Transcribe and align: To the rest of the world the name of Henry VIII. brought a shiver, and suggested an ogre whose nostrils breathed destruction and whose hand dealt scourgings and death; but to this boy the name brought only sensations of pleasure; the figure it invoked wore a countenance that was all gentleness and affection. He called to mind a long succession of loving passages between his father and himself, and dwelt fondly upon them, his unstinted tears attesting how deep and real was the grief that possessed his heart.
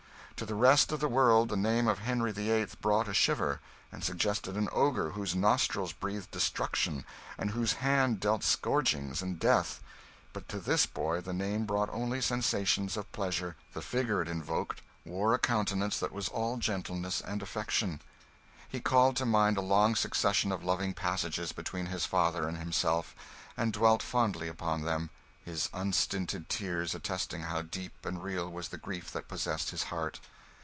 To 0.37 0.45
the 0.47 0.55
rest 0.55 0.91
of 0.91 0.99
the 0.99 1.07
world 1.07 1.49
the 1.49 1.55
name 1.55 1.87
of 1.87 1.99
Henry 1.99 2.31
VIII. 2.31 2.65
brought 2.81 3.07
a 3.07 3.13
shiver, 3.13 3.59
and 3.91 4.03
suggested 4.03 4.57
an 4.57 4.69
ogre 4.71 5.11
whose 5.11 5.35
nostrils 5.35 5.93
breathed 5.93 6.31
destruction 6.31 7.05
and 7.37 7.51
whose 7.51 7.73
hand 7.73 8.19
dealt 8.19 8.43
scourgings 8.43 9.21
and 9.21 9.37
death; 9.39 9.83
but 10.33 10.49
to 10.49 10.59
this 10.59 10.87
boy 10.87 11.21
the 11.21 11.31
name 11.31 11.67
brought 11.67 11.91
only 11.91 12.21
sensations 12.21 12.97
of 12.97 13.11
pleasure; 13.11 13.55
the 13.73 13.83
figure 13.83 14.19
it 14.19 14.27
invoked 14.27 14.81
wore 15.05 15.35
a 15.35 15.37
countenance 15.37 15.99
that 15.99 16.11
was 16.11 16.27
all 16.29 16.57
gentleness 16.57 17.21
and 17.21 17.43
affection. 17.43 18.01
He 18.67 18.79
called 18.79 19.17
to 19.17 19.27
mind 19.27 19.57
a 19.57 19.61
long 19.61 19.93
succession 19.95 20.51
of 20.51 20.63
loving 20.63 20.95
passages 20.95 21.51
between 21.51 21.85
his 21.85 22.07
father 22.07 22.47
and 22.47 22.57
himself, 22.57 23.15
and 23.55 23.71
dwelt 23.71 24.01
fondly 24.01 24.47
upon 24.47 24.81
them, 24.81 25.11
his 25.43 25.69
unstinted 25.73 26.47
tears 26.49 26.93
attesting 26.93 27.41
how 27.41 27.63
deep 27.63 28.05
and 28.05 28.23
real 28.23 28.47
was 28.47 28.69
the 28.69 28.77
grief 28.77 29.11
that 29.11 29.27
possessed 29.27 29.71
his 29.71 29.83
heart. 29.85 30.19